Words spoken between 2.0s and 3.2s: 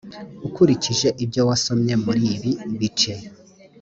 muri ibi bice